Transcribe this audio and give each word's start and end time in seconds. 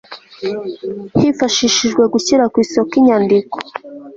hifashishijwe 1.19 2.03
gushyira 2.13 2.43
ku 2.51 2.57
isoko 2.65 2.91
inyandiko 2.99 3.55